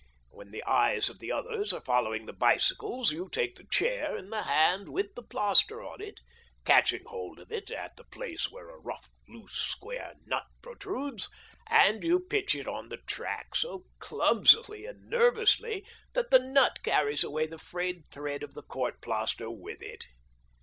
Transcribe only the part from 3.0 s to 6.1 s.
you take the chair in the hand with the plaster on